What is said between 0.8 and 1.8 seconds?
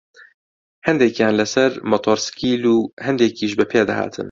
هەندێکیان لەسەر